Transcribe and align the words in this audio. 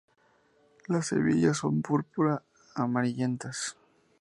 Las 0.87 1.09
semillas 1.09 1.57
son 1.57 1.83
púrpura 1.83 2.41
amarillentas. 2.73 3.77